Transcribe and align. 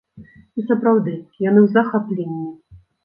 І, 0.59 0.63
сапраўды, 0.69 1.13
яны 1.49 1.59
ў 1.63 1.67
захапленні. 1.77 2.49